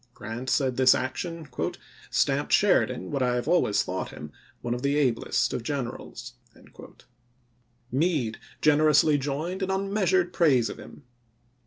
Grant 0.15 0.49
said 0.49 0.77
this 0.77 0.95
action" 0.95 1.47
stamped 2.09 2.51
Sheri 2.53 2.87
dan, 2.87 3.11
what 3.11 3.21
I 3.21 3.35
have 3.35 3.47
always 3.47 3.83
thought 3.83 4.09
him, 4.09 4.31
one 4.61 4.73
of 4.73 4.81
the 4.81 4.97
ablest 4.97 5.53
of 5.53 5.61
generals." 5.61 6.33
Meade 7.91 8.39
generously 8.63 9.19
joined 9.19 9.61
in 9.61 9.69
unmeasured 9.69 10.33
praise 10.33 10.69
of 10.71 10.79
him. 10.79 11.03